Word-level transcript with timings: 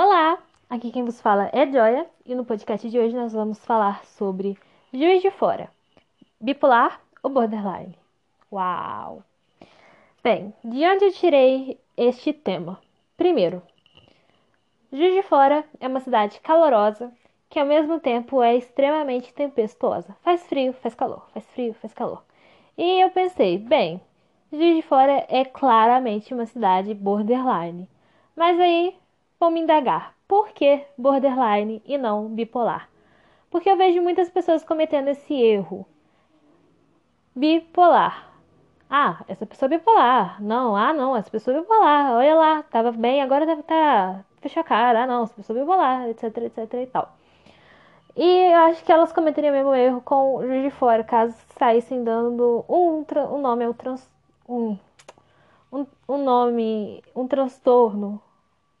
Olá, 0.00 0.38
aqui 0.70 0.92
quem 0.92 1.04
vos 1.04 1.20
fala 1.20 1.50
é 1.52 1.66
Joia 1.66 2.06
e 2.24 2.32
no 2.32 2.44
podcast 2.44 2.88
de 2.88 2.96
hoje 2.96 3.16
nós 3.16 3.32
vamos 3.32 3.64
falar 3.64 4.04
sobre 4.04 4.56
Juiz 4.92 5.20
de 5.20 5.28
Fora, 5.32 5.68
bipolar 6.40 7.00
ou 7.20 7.28
borderline. 7.28 7.98
Uau! 8.52 9.24
Bem, 10.22 10.54
de 10.62 10.86
onde 10.86 11.06
eu 11.06 11.12
tirei 11.12 11.80
este 11.96 12.32
tema? 12.32 12.80
Primeiro, 13.16 13.60
Juiz 14.92 15.16
de 15.16 15.22
Fora 15.24 15.64
é 15.80 15.88
uma 15.88 15.98
cidade 15.98 16.38
calorosa 16.42 17.12
que 17.50 17.58
ao 17.58 17.66
mesmo 17.66 17.98
tempo 17.98 18.40
é 18.40 18.54
extremamente 18.54 19.34
tempestuosa. 19.34 20.16
Faz 20.22 20.46
frio, 20.46 20.72
faz 20.74 20.94
calor, 20.94 21.28
faz 21.34 21.44
frio, 21.50 21.74
faz 21.74 21.92
calor. 21.92 22.22
E 22.76 23.02
eu 23.02 23.10
pensei, 23.10 23.58
bem, 23.58 24.00
Juiz 24.52 24.76
de 24.76 24.82
Fora 24.82 25.26
é 25.28 25.44
claramente 25.44 26.32
uma 26.32 26.46
cidade 26.46 26.94
borderline. 26.94 27.88
Mas 28.36 28.60
aí 28.60 28.96
vão 29.38 29.50
me 29.50 29.60
indagar, 29.60 30.14
por 30.26 30.48
que 30.48 30.84
borderline 30.96 31.82
e 31.86 31.96
não 31.96 32.28
bipolar? 32.28 32.88
Porque 33.50 33.70
eu 33.70 33.76
vejo 33.76 34.02
muitas 34.02 34.28
pessoas 34.28 34.62
cometendo 34.62 35.08
esse 35.08 35.34
erro. 35.34 35.86
Bipolar. 37.34 38.30
Ah, 38.90 39.22
essa 39.28 39.46
pessoa 39.46 39.68
é 39.68 39.78
bipolar. 39.78 40.42
Não, 40.42 40.76
ah, 40.76 40.92
não, 40.92 41.16
essa 41.16 41.30
pessoa 41.30 41.56
é 41.56 41.60
bipolar. 41.60 42.12
Olha 42.12 42.34
lá, 42.34 42.62
tava 42.64 42.92
bem, 42.92 43.22
agora 43.22 43.46
deve 43.46 43.62
tá 43.62 44.24
fechou 44.40 44.60
a 44.60 44.64
cara. 44.64 45.04
Ah, 45.04 45.06
não, 45.06 45.24
essa 45.24 45.34
pessoa 45.34 45.58
é 45.58 45.62
bipolar, 45.62 46.08
etc, 46.08 46.24
etc 46.38 46.74
e 46.74 46.86
tal. 46.86 47.16
E 48.16 48.52
eu 48.52 48.58
acho 48.58 48.84
que 48.84 48.92
elas 48.92 49.12
cometeriam 49.12 49.52
o 49.52 49.56
mesmo 49.56 49.74
erro 49.74 50.00
com 50.02 50.36
o 50.36 50.42
Juiz 50.46 50.64
de 50.64 50.70
Fora, 50.70 51.04
caso 51.04 51.34
saíssem 51.58 52.02
dando 52.04 52.64
um, 52.68 53.04
um 53.32 53.40
nome 53.40 53.64
ao 53.64 53.72
trans, 53.72 54.10
um, 54.48 54.76
um, 55.72 55.86
um 56.08 56.18
nome, 56.18 57.02
um 57.14 57.28
transtorno 57.28 58.20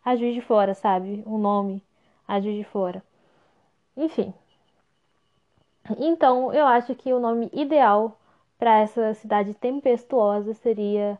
a 0.08 0.16
Juiz 0.16 0.34
de 0.34 0.40
Fora, 0.40 0.72
sabe? 0.72 1.22
Um 1.26 1.36
nome 1.36 1.82
a 2.26 2.40
Juiz 2.40 2.56
de 2.56 2.64
Fora. 2.64 3.02
Enfim. 3.94 4.32
Então, 5.98 6.50
eu 6.52 6.64
acho 6.66 6.94
que 6.94 7.12
o 7.12 7.20
nome 7.20 7.50
ideal 7.52 8.18
para 8.58 8.78
essa 8.78 9.12
cidade 9.12 9.52
tempestuosa 9.52 10.54
seria 10.54 11.18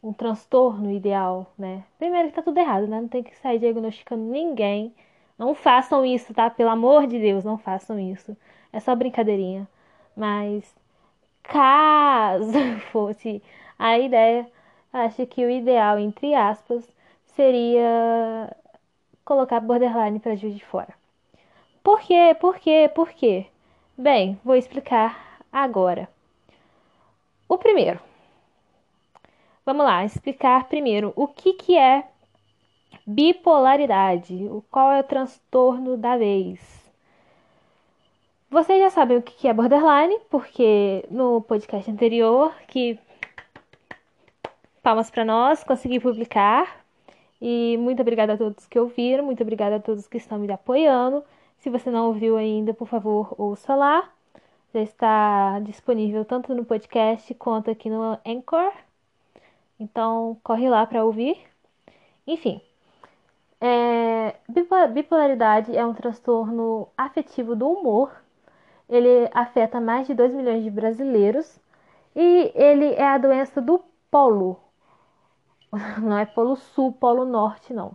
um 0.00 0.12
transtorno 0.12 0.92
ideal, 0.92 1.52
né? 1.58 1.82
Primeiro 1.98 2.28
que 2.28 2.34
tá 2.34 2.42
tudo 2.42 2.58
errado, 2.58 2.86
né? 2.86 3.00
Não 3.00 3.08
tem 3.08 3.22
que 3.24 3.36
sair 3.36 3.58
diagnosticando 3.58 4.22
ninguém. 4.22 4.94
Não 5.36 5.52
façam 5.52 6.04
isso, 6.04 6.32
tá? 6.32 6.48
Pelo 6.48 6.70
amor 6.70 7.08
de 7.08 7.18
Deus, 7.18 7.44
não 7.44 7.58
façam 7.58 7.98
isso. 7.98 8.36
É 8.72 8.78
só 8.78 8.94
brincadeirinha. 8.94 9.66
Mas 10.16 10.72
caso 11.42 12.52
fosse 12.92 13.42
a 13.76 13.98
ideia, 13.98 14.46
acho 14.92 15.26
que 15.26 15.44
o 15.44 15.50
ideal, 15.50 15.98
entre 15.98 16.32
aspas, 16.34 16.88
seria 17.34 18.54
colocar 19.24 19.60
borderline 19.60 20.18
para 20.18 20.36
Juiz 20.36 20.54
de 20.54 20.64
Fora. 20.64 20.94
Por 21.82 22.00
quê? 22.00 22.36
Por 22.40 22.58
quê? 22.58 22.90
Por 22.94 23.10
quê? 23.10 23.46
Bem, 23.96 24.38
vou 24.44 24.56
explicar 24.56 25.40
agora. 25.52 26.08
O 27.48 27.58
primeiro. 27.58 28.00
Vamos 29.64 29.84
lá, 29.84 30.04
explicar 30.04 30.64
primeiro 30.68 31.12
o 31.14 31.28
que, 31.28 31.52
que 31.52 31.76
é 31.76 32.04
bipolaridade, 33.06 34.48
qual 34.70 34.92
é 34.92 35.00
o 35.00 35.04
transtorno 35.04 35.96
da 35.96 36.16
vez. 36.16 36.90
Vocês 38.50 38.80
já 38.80 38.90
sabem 38.90 39.16
o 39.16 39.22
que 39.22 39.46
é 39.46 39.52
borderline, 39.52 40.18
porque 40.28 41.04
no 41.10 41.40
podcast 41.42 41.88
anterior, 41.90 42.52
que 42.66 42.98
palmas 44.82 45.10
para 45.10 45.24
nós, 45.24 45.62
consegui 45.62 46.00
publicar 46.00 46.79
e 47.40 47.76
muito 47.78 48.02
obrigada 48.02 48.34
a 48.34 48.36
todos 48.36 48.66
que 48.66 48.78
ouviram, 48.78 49.24
muito 49.24 49.42
obrigada 49.42 49.76
a 49.76 49.80
todos 49.80 50.06
que 50.06 50.18
estão 50.18 50.38
me 50.38 50.50
apoiando. 50.52 51.24
Se 51.58 51.70
você 51.70 51.90
não 51.90 52.08
ouviu 52.08 52.36
ainda, 52.36 52.74
por 52.74 52.88
favor, 52.88 53.34
ouça 53.38 53.74
lá. 53.74 54.10
Já 54.72 54.80
está 54.82 55.60
disponível 55.60 56.24
tanto 56.24 56.54
no 56.54 56.64
podcast 56.64 57.34
quanto 57.34 57.70
aqui 57.70 57.90
no 57.90 58.18
Anchor. 58.26 58.72
Então, 59.78 60.38
corre 60.42 60.68
lá 60.68 60.86
para 60.86 61.04
ouvir. 61.04 61.38
Enfim, 62.26 62.60
é, 63.60 64.34
bipolaridade 64.92 65.76
é 65.76 65.84
um 65.84 65.94
transtorno 65.94 66.88
afetivo 66.96 67.54
do 67.56 67.68
humor. 67.68 68.10
Ele 68.88 69.28
afeta 69.32 69.80
mais 69.80 70.06
de 70.06 70.14
2 70.14 70.32
milhões 70.32 70.64
de 70.64 70.70
brasileiros 70.70 71.58
e 72.14 72.52
ele 72.54 72.92
é 72.94 73.06
a 73.06 73.18
doença 73.18 73.60
do 73.60 73.82
polo, 74.10 74.58
Não 76.00 76.18
é 76.18 76.26
polo 76.26 76.56
sul, 76.56 76.92
polo 76.92 77.24
norte, 77.24 77.72
não. 77.72 77.94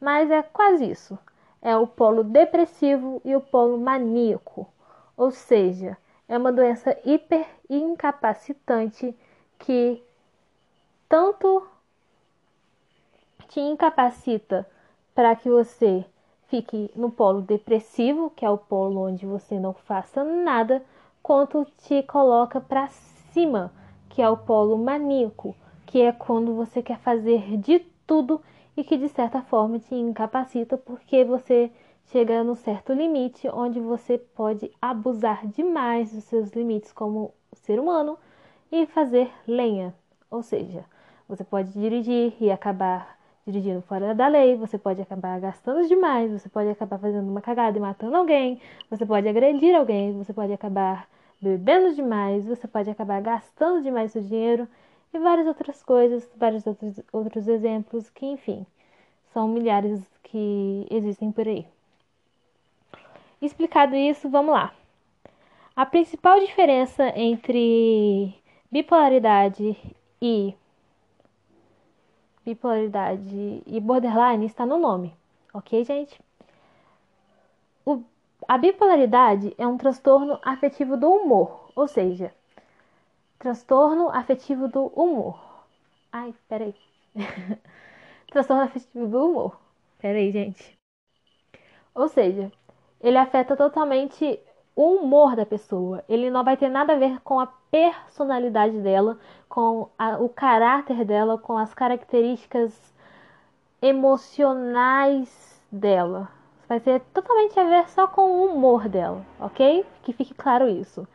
Mas 0.00 0.30
é 0.30 0.42
quase 0.42 0.90
isso. 0.90 1.18
É 1.62 1.76
o 1.76 1.86
polo 1.86 2.22
depressivo 2.22 3.20
e 3.24 3.34
o 3.34 3.40
polo 3.40 3.78
maníaco. 3.78 4.68
Ou 5.16 5.30
seja, 5.30 5.96
é 6.28 6.36
uma 6.36 6.52
doença 6.52 6.96
hiper 7.04 7.46
incapacitante 7.68 9.16
que 9.58 10.02
tanto 11.08 11.66
te 13.48 13.60
incapacita 13.60 14.68
para 15.14 15.34
que 15.34 15.48
você 15.48 16.04
fique 16.48 16.90
no 16.94 17.10
polo 17.10 17.40
depressivo, 17.40 18.30
que 18.30 18.44
é 18.44 18.50
o 18.50 18.58
polo 18.58 19.00
onde 19.00 19.24
você 19.24 19.58
não 19.58 19.72
faça 19.72 20.22
nada, 20.22 20.82
quanto 21.22 21.66
te 21.78 22.02
coloca 22.02 22.60
para 22.60 22.88
cima, 23.32 23.72
que 24.10 24.20
é 24.20 24.28
o 24.28 24.36
polo 24.36 24.76
maníaco, 24.76 25.56
que 25.86 26.02
é 26.02 26.12
quando 26.12 26.54
você 26.54 26.82
quer 26.82 26.98
fazer 26.98 27.56
de 27.58 27.78
tudo 28.06 28.42
e 28.76 28.84
que 28.84 28.96
de 28.98 29.08
certa 29.08 29.40
forma 29.40 29.78
te 29.78 29.94
incapacita 29.94 30.76
porque 30.76 31.24
você 31.24 31.70
chega 32.06 32.44
num 32.44 32.54
certo 32.54 32.92
limite 32.92 33.48
onde 33.48 33.80
você 33.80 34.18
pode 34.18 34.70
abusar 34.80 35.46
demais 35.46 36.12
dos 36.12 36.24
seus 36.24 36.50
limites 36.50 36.92
como 36.92 37.32
ser 37.52 37.80
humano 37.80 38.18
e 38.70 38.86
fazer 38.86 39.30
lenha. 39.46 39.94
Ou 40.30 40.42
seja, 40.42 40.84
você 41.28 41.44
pode 41.44 41.72
dirigir 41.72 42.34
e 42.40 42.50
acabar 42.50 43.16
dirigindo 43.46 43.80
fora 43.80 44.12
da 44.12 44.26
lei, 44.26 44.56
você 44.56 44.76
pode 44.76 45.00
acabar 45.00 45.38
gastando 45.38 45.86
demais, 45.86 46.32
você 46.32 46.48
pode 46.48 46.68
acabar 46.68 46.98
fazendo 46.98 47.28
uma 47.30 47.40
cagada 47.40 47.78
e 47.78 47.80
matando 47.80 48.16
alguém, 48.16 48.60
você 48.90 49.06
pode 49.06 49.28
agredir 49.28 49.74
alguém, 49.74 50.12
você 50.12 50.32
pode 50.32 50.52
acabar 50.52 51.08
bebendo 51.40 51.94
demais, 51.94 52.44
você 52.44 52.66
pode 52.66 52.90
acabar 52.90 53.20
gastando 53.22 53.82
demais 53.82 54.10
seu 54.10 54.22
dinheiro 54.22 54.66
e 55.12 55.18
várias 55.18 55.46
outras 55.46 55.82
coisas, 55.82 56.28
vários 56.36 56.66
outros, 56.66 57.00
outros 57.12 57.48
exemplos 57.48 58.10
que, 58.10 58.26
enfim, 58.26 58.66
são 59.32 59.48
milhares 59.48 60.00
que 60.22 60.86
existem 60.90 61.30
por 61.30 61.46
aí. 61.46 61.66
Explicado 63.40 63.94
isso, 63.94 64.28
vamos 64.28 64.54
lá. 64.54 64.74
A 65.74 65.84
principal 65.84 66.40
diferença 66.40 67.12
entre 67.18 68.34
bipolaridade 68.70 69.76
e 70.22 70.54
bipolaridade 72.44 73.62
e 73.66 73.80
borderline 73.80 74.46
está 74.46 74.64
no 74.64 74.78
nome, 74.78 75.12
ok, 75.52 75.84
gente? 75.84 76.18
O, 77.84 78.02
a 78.48 78.56
bipolaridade 78.56 79.54
é 79.58 79.66
um 79.66 79.76
transtorno 79.76 80.38
afetivo 80.42 80.96
do 80.96 81.10
humor, 81.10 81.70
ou 81.74 81.86
seja, 81.86 82.32
Transtorno 83.38 84.10
afetivo 84.10 84.68
do 84.68 84.86
humor. 84.86 85.38
Ai, 86.12 86.34
peraí. 86.48 86.74
Transtorno 88.30 88.62
afetivo 88.62 89.06
do 89.06 89.26
humor. 89.26 89.60
Peraí, 89.98 90.30
gente. 90.30 90.78
Ou 91.94 92.08
seja, 92.08 92.52
ele 93.00 93.16
afeta 93.18 93.56
totalmente 93.56 94.38
o 94.74 94.96
humor 94.96 95.34
da 95.34 95.46
pessoa. 95.46 96.04
Ele 96.08 96.30
não 96.30 96.44
vai 96.44 96.56
ter 96.56 96.68
nada 96.68 96.92
a 96.92 96.98
ver 96.98 97.20
com 97.22 97.40
a 97.40 97.46
personalidade 97.70 98.78
dela, 98.80 99.18
com 99.48 99.88
a, 99.98 100.18
o 100.18 100.28
caráter 100.28 101.04
dela, 101.04 101.38
com 101.38 101.56
as 101.56 101.72
características 101.72 102.94
emocionais 103.80 105.62
dela. 105.70 106.28
Vai 106.68 106.80
ter 106.80 107.00
totalmente 107.14 107.58
a 107.58 107.64
ver 107.64 107.88
só 107.88 108.06
com 108.06 108.22
o 108.22 108.44
humor 108.46 108.88
dela, 108.88 109.24
ok? 109.40 109.84
Que 110.02 110.12
fique 110.12 110.34
claro 110.34 110.68
isso. 110.68 111.06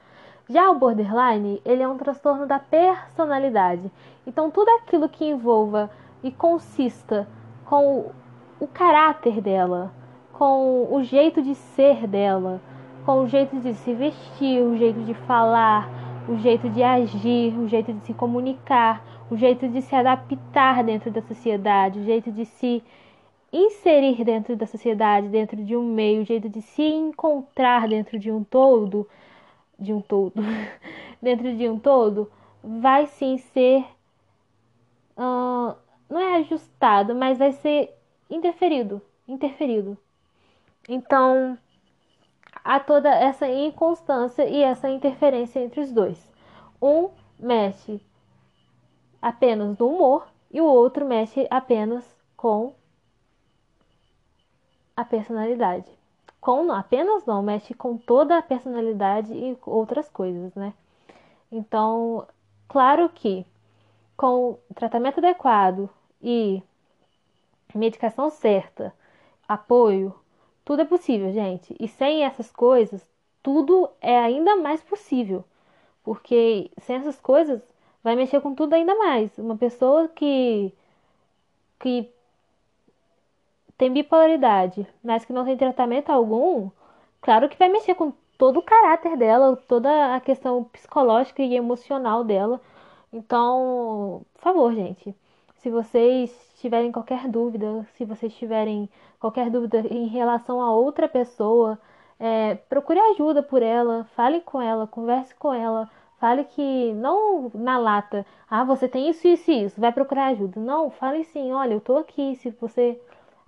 Já 0.50 0.70
o 0.70 0.76
borderline, 0.76 1.62
ele 1.64 1.84
é 1.84 1.88
um 1.88 1.98
transtorno 1.98 2.46
da 2.46 2.60
personalidade. 2.60 3.92
Então, 4.26 4.52
tudo 4.52 4.70
aquilo 4.72 5.08
que 5.08 5.26
envolva 5.26 5.90
e 6.24 6.32
consista 6.32 7.28
com 7.66 8.12
o 8.60 8.68
caráter 8.68 9.42
dela, 9.42 9.92
com 10.34 10.88
o 10.94 11.04
jeito 11.04 11.42
de 11.42 11.56
ser 11.56 12.06
dela, 12.08 12.62
com 13.06 13.22
o 13.22 13.28
jeito 13.28 13.60
de 13.60 13.74
se 13.74 13.94
vestir, 13.94 14.62
o 14.62 14.78
jeito 14.78 15.00
de 15.02 15.14
falar, 15.14 15.90
o 16.28 16.38
jeito 16.38 16.70
de 16.70 16.84
agir, 16.84 17.58
o 17.58 17.68
jeito 17.68 17.94
de 17.94 18.06
se 18.06 18.14
comunicar, 18.14 19.04
o 19.30 19.38
jeito 19.38 19.68
de 19.68 19.82
se 19.82 19.96
adaptar 19.96 20.84
dentro 20.84 21.10
da 21.10 21.22
sociedade, 21.22 22.00
o 22.00 22.04
jeito 22.04 22.32
de 22.32 22.46
se 22.46 22.84
inserir 23.52 24.24
dentro 24.24 24.56
da 24.56 24.66
sociedade, 24.66 25.28
dentro 25.28 25.64
de 25.64 25.76
um 25.76 25.84
meio, 25.84 26.22
o 26.22 26.26
jeito 26.26 26.48
de 26.48 26.62
se 26.62 26.84
encontrar 26.84 27.88
dentro 27.88 28.20
de 28.20 28.32
um 28.32 28.44
todo 28.44 29.08
de 29.82 29.92
um 29.92 30.00
todo, 30.00 30.36
dentro 31.20 31.58
de 31.58 31.68
um 31.68 31.80
todo, 31.80 32.32
vai 32.64 33.08
sim 33.08 33.38
ser. 33.38 33.84
Uh, 35.18 35.76
não 36.08 36.20
é 36.20 36.36
ajustado, 36.38 37.16
mas 37.16 37.40
vai 37.40 37.52
ser 37.52 37.94
interferido. 38.30 39.02
interferido. 39.28 39.98
Então, 40.88 41.58
há 42.64 42.80
toda 42.80 43.10
essa 43.10 43.48
inconstância 43.48 44.48
e 44.48 44.62
essa 44.62 44.90
interferência 44.90 45.60
entre 45.60 45.82
os 45.82 45.92
dois. 45.92 46.32
Um 46.82 47.10
mexe 47.40 48.00
apenas 49.22 49.78
no 49.78 49.88
humor 49.88 50.28
e 50.52 50.62
o 50.62 50.66
outro 50.66 51.06
mexe 51.06 51.48
apenas 51.50 52.06
com 52.36 52.76
a 54.96 55.06
personalidade. 55.06 56.01
Com 56.42 56.72
apenas 56.72 57.26
não, 57.26 57.44
mexe 57.44 57.74
com 57.74 57.98
toda 57.98 58.38
a 58.38 58.42
personalidade 58.42 59.34
e 59.34 59.58
outras 59.66 60.10
coisas, 60.10 60.54
né? 60.56 60.74
Então, 61.52 62.28
claro 62.68 63.10
que 63.10 63.46
com 64.18 64.58
tratamento 64.76 65.20
adequado 65.20 65.90
e 66.22 66.64
medicação 67.76 68.30
certa, 68.30 68.94
apoio, 69.48 70.14
tudo 70.66 70.82
é 70.82 70.86
possível, 70.86 71.32
gente. 71.32 71.76
E 71.80 71.88
sem 71.88 72.24
essas 72.24 72.52
coisas, 72.52 73.06
tudo 73.44 73.90
é 74.02 74.18
ainda 74.20 74.56
mais 74.56 74.82
possível. 74.82 75.44
Porque 76.04 76.72
sem 76.80 76.96
essas 76.98 77.20
coisas, 77.20 77.62
vai 78.04 78.16
mexer 78.16 78.42
com 78.42 78.56
tudo 78.56 78.74
ainda 78.74 78.96
mais. 78.96 79.38
Uma 79.38 79.58
pessoa 79.58 80.08
que 80.10 80.74
que 81.80 82.12
tem 83.82 83.92
bipolaridade, 83.92 84.86
mas 85.04 85.26
que 85.26 85.34
não 85.34 85.44
tem 85.44 85.58
tratamento 85.58 86.12
algum, 86.12 86.70
claro 87.20 87.50
que 87.50 87.58
vai 87.58 87.68
mexer 87.68 87.96
com 87.96 88.14
todo 88.38 88.60
o 88.60 88.62
caráter 88.62 89.18
dela, 89.18 89.58
toda 89.68 90.16
a 90.16 90.20
questão 90.20 90.64
psicológica 90.66 91.42
e 91.42 91.56
emocional 91.56 92.24
dela. 92.24 92.62
Então, 93.12 94.22
por 94.36 94.42
favor, 94.44 94.72
gente, 94.76 95.16
se 95.56 95.72
vocês 95.72 96.32
tiverem 96.60 96.92
qualquer 96.92 97.28
dúvida, 97.28 97.84
se 97.98 98.06
vocês 98.06 98.32
tiverem 98.36 98.88
qualquer 99.20 99.50
dúvida 99.50 99.80
em 99.90 100.06
relação 100.06 100.62
a 100.62 100.72
outra 100.72 101.10
pessoa, 101.10 101.80
é, 102.20 102.54
procure 102.70 103.00
ajuda 103.00 103.42
por 103.42 103.64
ela, 103.64 104.04
fale 104.16 104.42
com 104.42 104.62
ela, 104.62 104.86
converse 104.86 105.34
com 105.34 105.52
ela, 105.52 105.90
fale 106.20 106.44
que 106.44 106.94
não 106.94 107.50
na 107.56 107.80
lata, 107.80 108.28
ah, 108.48 108.64
você 108.64 108.88
tem 108.88 109.10
isso, 109.10 109.28
isso 109.28 109.50
e 109.50 109.64
isso, 109.64 109.82
vai 109.82 109.92
procurar 109.92 110.28
ajuda. 110.28 110.60
Não, 110.60 110.92
fale 110.92 111.24
sim, 111.24 111.52
olha, 111.52 111.74
eu 111.74 111.82
tô 111.82 111.98
aqui, 111.98 112.36
se 112.36 112.52
você 112.52 113.02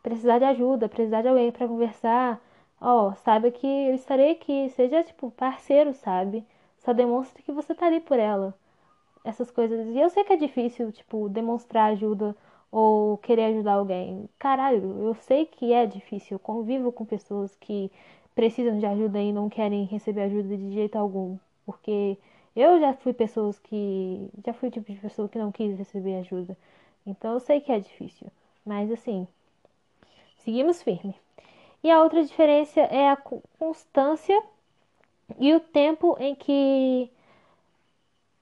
precisar 0.04 0.40
de 0.40 0.46
ajuda, 0.46 0.90
precisar 0.90 1.22
de 1.22 1.30
alguém 1.30 1.52
para 1.52 1.68
conversar, 1.68 2.42
ó, 2.80 3.14
saiba 3.16 3.50
que 3.52 3.66
eu 3.66 3.96
estarei 3.96 4.32
aqui, 4.32 4.70
seja 4.72 5.04
tipo 5.04 5.32
parceiro, 5.32 5.94
sabe? 5.94 6.46
Só 6.80 6.94
demonstre 6.94 7.42
que 7.44 7.52
você 7.52 7.74
tá 7.74 7.88
ali 7.88 8.02
por 8.02 8.20
ela. 8.20 8.54
Essas 9.26 9.50
coisas. 9.52 9.88
E 9.88 10.00
eu 10.00 10.10
sei 10.10 10.24
que 10.26 10.34
é 10.34 10.38
difícil, 10.38 10.92
tipo, 10.92 11.30
demonstrar 11.30 11.92
ajuda 11.94 12.36
ou 12.72 13.18
querer 13.20 13.46
ajudar 13.46 13.74
alguém. 13.76 14.30
Caralho, 14.40 15.04
eu 15.04 15.16
sei 15.16 15.46
que 15.46 15.72
é 15.74 15.86
difícil. 15.86 16.36
Eu 16.36 16.40
convivo 16.40 16.92
com 16.92 17.06
pessoas 17.06 17.56
que 17.56 17.92
precisam 18.36 18.80
de 18.80 18.86
ajuda 18.86 19.20
e 19.22 19.32
não 19.32 19.50
querem 19.50 19.86
receber 19.86 20.24
ajuda 20.24 20.58
de 20.58 20.74
jeito 20.74 20.98
algum. 20.98 21.38
Porque 21.66 22.18
eu 22.56 22.80
já 22.80 22.94
fui 22.94 23.14
pessoas 23.14 23.60
que. 23.60 24.30
Já 24.46 24.54
fui 24.54 24.70
o 24.70 24.72
tipo 24.72 24.92
de 24.92 25.00
pessoa 25.00 25.30
que 25.30 25.40
não 25.40 25.52
quis 25.52 25.78
receber 25.78 26.16
ajuda. 26.18 26.58
Então 27.06 27.34
eu 27.34 27.40
sei 27.40 27.62
que 27.62 27.72
é 27.72 27.80
difícil. 27.80 28.28
Mas 28.66 28.92
assim, 28.92 29.28
seguimos 30.44 30.82
firme. 30.84 31.16
E 31.84 31.92
a 31.92 32.02
outra 32.02 32.24
diferença 32.24 32.80
é 32.82 33.10
a 33.10 33.18
constância 33.60 34.42
e 35.40 35.54
o 35.54 35.60
tempo 35.60 36.16
em 36.20 36.36
que 36.36 37.10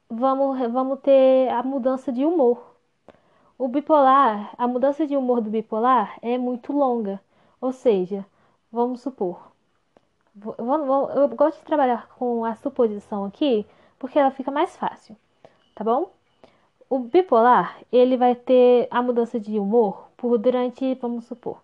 vamos, 0.09 0.59
vamos 0.71 0.99
ter 0.99 1.49
a 1.49 1.63
mudança 1.63 2.11
de 2.11 2.25
humor. 2.25 2.75
O 3.57 3.67
bipolar, 3.67 4.53
a 4.57 4.67
mudança 4.67 5.05
de 5.05 5.15
humor 5.15 5.41
do 5.41 5.49
bipolar 5.49 6.17
é 6.21 6.37
muito 6.37 6.73
longa. 6.73 7.21
Ou 7.59 7.71
seja, 7.71 8.25
vamos 8.71 9.01
supor. 9.01 9.51
Eu 10.57 11.27
gosto 11.29 11.59
de 11.59 11.65
trabalhar 11.65 12.07
com 12.17 12.45
a 12.45 12.55
suposição 12.55 13.25
aqui 13.25 13.65
porque 13.99 14.17
ela 14.17 14.31
fica 14.31 14.49
mais 14.49 14.75
fácil, 14.75 15.15
tá 15.75 15.83
bom? 15.83 16.11
O 16.89 16.99
bipolar, 16.99 17.79
ele 17.91 18.17
vai 18.17 18.33
ter 18.33 18.87
a 18.89 19.01
mudança 19.01 19.39
de 19.39 19.59
humor 19.59 20.07
por 20.17 20.37
durante, 20.37 20.95
vamos 20.95 21.25
supor, 21.25 21.61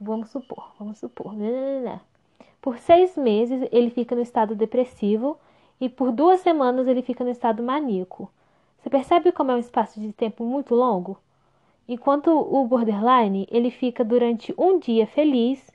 vamos 0.00 0.30
supor, 0.30 0.72
vamos 0.78 0.98
supor, 0.98 1.34
né, 1.34 1.50
né, 1.50 1.80
né, 1.80 2.00
por 2.60 2.78
seis 2.78 3.16
meses 3.16 3.68
ele 3.70 3.90
fica 3.90 4.14
no 4.14 4.22
estado 4.22 4.54
depressivo 4.54 5.38
e 5.80 5.88
por 5.88 6.10
duas 6.10 6.40
semanas 6.40 6.86
ele 6.86 7.02
fica 7.02 7.22
no 7.22 7.30
estado 7.30 7.62
maníaco. 7.62 8.30
Você 8.78 8.88
percebe 8.88 9.32
como 9.32 9.50
é 9.50 9.54
um 9.54 9.58
espaço 9.58 10.00
de 10.00 10.12
tempo 10.12 10.44
muito 10.44 10.74
longo? 10.74 11.18
Enquanto 11.86 12.28
o 12.28 12.66
borderline, 12.66 13.46
ele 13.50 13.70
fica 13.70 14.02
durante 14.02 14.54
um 14.56 14.78
dia 14.78 15.06
feliz, 15.06 15.70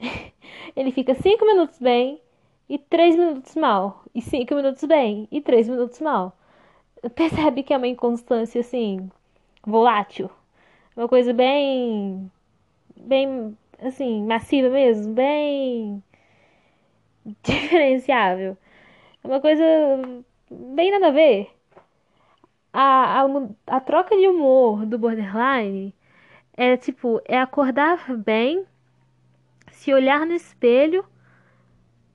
ele 0.74 0.90
fica 0.90 1.14
cinco 1.14 1.46
minutos 1.46 1.78
bem 1.78 2.20
e 2.68 2.78
três 2.78 3.14
minutos 3.14 3.54
mal, 3.54 4.02
e 4.12 4.20
cinco 4.20 4.54
minutos 4.54 4.82
bem 4.84 5.28
e 5.30 5.40
três 5.40 5.68
minutos 5.68 6.00
mal. 6.00 6.36
Percebe 7.14 7.62
que 7.62 7.72
é 7.72 7.76
uma 7.76 7.86
inconstância 7.86 8.60
assim, 8.60 9.08
volátil, 9.64 10.28
uma 10.96 11.08
coisa 11.08 11.32
bem, 11.32 12.30
bem 13.06 13.56
assim, 13.80 14.24
massiva 14.26 14.68
mesmo, 14.70 15.14
bem 15.14 16.02
diferenciável. 17.42 18.56
É 19.24 19.26
uma 19.28 19.40
coisa 19.40 19.64
bem 20.50 20.90
nada 20.92 21.08
a 21.08 21.10
ver. 21.10 21.50
A, 22.72 23.22
a, 23.22 23.26
a 23.66 23.80
troca 23.80 24.16
de 24.16 24.26
humor 24.28 24.84
do 24.86 24.98
borderline 24.98 25.94
é 26.54 26.76
tipo, 26.76 27.20
é 27.26 27.38
acordar 27.40 28.16
bem, 28.16 28.66
se 29.72 29.92
olhar 29.94 30.26
no 30.26 30.34
espelho 30.34 31.04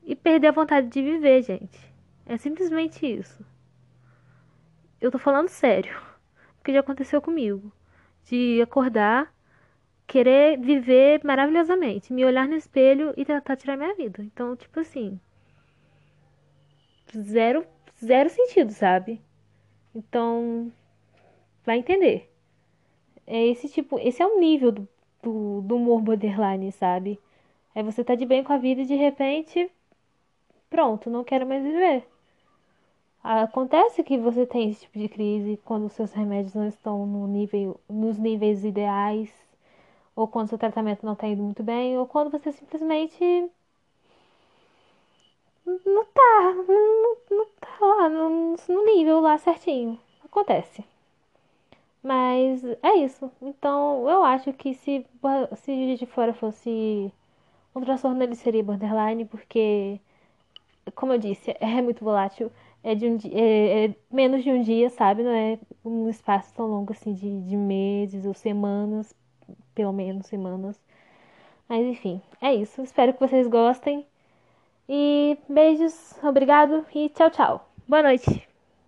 e 0.04 0.16
perder 0.16 0.48
a 0.48 0.52
vontade 0.52 0.88
de 0.88 1.02
viver, 1.02 1.42
gente. 1.44 1.80
É 2.26 2.38
simplesmente 2.38 3.06
isso. 3.06 3.44
Eu 5.00 5.12
tô 5.12 5.18
falando 5.20 5.50
sério. 5.50 5.96
Porque 6.58 6.74
já 6.74 6.80
aconteceu 6.80 7.22
comigo. 7.22 7.72
De 8.26 8.62
acordar, 8.62 9.34
querer 10.08 10.60
viver 10.60 11.22
maravilhosamente, 11.24 12.14
me 12.14 12.26
olhar 12.26 12.48
no 12.48 12.56
espelho 12.56 13.14
e 13.18 13.26
tentar 13.26 13.56
tirar 13.56 13.78
minha 13.78 13.96
vida. 13.96 14.24
Então, 14.24 14.56
tipo 14.56 14.80
assim, 14.80 15.20
zero, 17.18 17.66
zero 18.04 18.30
sentido, 18.30 18.72
sabe? 18.72 19.22
Então, 19.94 20.72
vai 21.66 21.78
entender. 21.80 22.32
É 23.28 23.48
esse 23.48 23.70
tipo, 23.70 24.00
esse 24.00 24.22
é 24.22 24.28
o 24.28 24.40
nível 24.40 24.72
do, 24.72 24.88
do, 25.24 25.62
do 25.62 25.76
humor 25.78 26.02
borderline, 26.02 26.72
sabe? 26.72 27.20
É 27.74 27.84
você 27.84 28.04
tá 28.04 28.16
de 28.16 28.26
bem 28.26 28.44
com 28.44 28.54
a 28.54 28.58
vida 28.58 28.82
e 28.82 28.86
de 28.86 28.96
repente, 28.96 29.72
pronto, 30.70 31.10
não 31.10 31.24
quero 31.24 31.46
mais 31.46 31.64
viver. 31.64 32.08
Acontece 33.24 34.04
que 34.04 34.18
você 34.20 34.46
tem 34.46 34.70
esse 34.70 34.82
tipo 34.82 35.00
de 35.00 35.10
crise 35.10 35.60
quando 35.66 35.86
os 35.86 35.94
seus 35.94 36.14
remédios 36.14 36.54
não 36.54 36.68
estão 36.68 37.08
no 37.08 37.26
nível, 37.28 37.80
nos 37.90 38.20
níveis 38.20 38.64
ideais, 38.64 39.34
ou 40.16 40.28
quando 40.28 40.50
seu 40.50 40.58
tratamento 40.58 41.06
não 41.06 41.14
está 41.14 41.28
indo 41.28 41.44
muito 41.44 41.64
bem, 41.64 41.98
ou 41.98 42.08
quando 42.08 42.32
você 42.32 42.52
simplesmente 42.52 43.50
não 45.66 46.06
tá, 46.06 46.54
não, 46.68 47.18
não 47.30 47.46
tá 47.60 47.80
lá 47.82 48.10
no, 48.10 48.56
no 48.68 48.86
nível 48.86 49.20
lá 49.20 49.38
certinho. 49.38 50.00
Acontece. 50.24 50.84
Mas 52.04 52.64
é 52.84 52.96
isso. 52.98 53.32
Então 53.42 54.08
eu 54.10 54.24
acho 54.24 54.54
que 54.54 54.74
se, 54.76 55.06
se 55.58 55.96
de 55.98 56.06
Fora 56.06 56.34
fosse 56.34 57.12
um 57.76 57.82
transtorno, 57.82 58.22
ele 58.24 58.36
seria 58.36 58.64
borderline, 58.64 59.26
porque, 59.26 60.00
como 60.96 61.14
eu 61.14 61.18
disse, 61.20 61.56
é 61.60 61.82
muito 61.82 62.04
volátil. 62.04 62.52
É, 62.84 62.96
de 62.96 63.08
um, 63.08 63.18
é, 63.34 63.86
é 63.88 63.96
menos 64.12 64.44
de 64.44 64.52
um 64.52 64.62
dia, 64.62 64.90
sabe? 64.92 65.24
Não 65.24 65.32
é 65.32 65.60
um 65.84 66.10
espaço 66.10 66.54
tão 66.54 66.68
longo 66.68 66.94
assim 66.94 67.14
de, 67.14 67.42
de 67.42 67.58
meses 67.58 68.26
ou 68.26 68.34
semanas, 68.34 69.16
pelo 69.76 69.94
menos 69.94 70.26
semanas. 70.28 70.80
Mas 71.70 71.86
enfim, 71.86 72.22
é 72.42 72.54
isso. 72.54 72.82
Espero 72.82 73.14
que 73.14 73.20
vocês 73.20 73.48
gostem. 73.48 74.06
E 74.88 75.38
beijos, 75.50 76.16
obrigado 76.24 76.86
e 76.94 77.10
tchau, 77.10 77.30
tchau. 77.30 77.70
Boa 77.88 78.04
noite. 78.04 78.55